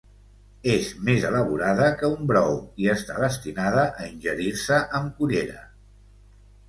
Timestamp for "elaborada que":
1.27-2.09